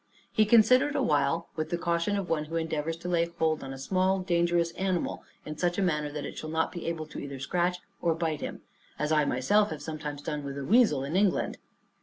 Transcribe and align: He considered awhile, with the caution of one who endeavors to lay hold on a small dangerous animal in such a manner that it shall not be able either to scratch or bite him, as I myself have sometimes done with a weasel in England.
He 0.31 0.45
considered 0.45 0.95
awhile, 0.95 1.49
with 1.55 1.69
the 1.69 1.77
caution 1.77 2.17
of 2.17 2.27
one 2.27 2.45
who 2.45 2.55
endeavors 2.55 2.97
to 2.97 3.07
lay 3.07 3.25
hold 3.37 3.63
on 3.63 3.71
a 3.71 3.77
small 3.77 4.17
dangerous 4.19 4.71
animal 4.71 5.21
in 5.45 5.59
such 5.59 5.77
a 5.77 5.81
manner 5.83 6.11
that 6.11 6.25
it 6.25 6.39
shall 6.39 6.49
not 6.49 6.71
be 6.71 6.87
able 6.87 7.07
either 7.15 7.35
to 7.37 7.43
scratch 7.43 7.77
or 8.01 8.15
bite 8.15 8.41
him, 8.41 8.63
as 8.97 9.11
I 9.11 9.25
myself 9.25 9.69
have 9.69 9.83
sometimes 9.83 10.23
done 10.23 10.43
with 10.43 10.57
a 10.57 10.65
weasel 10.65 11.03
in 11.03 11.15
England. 11.15 11.59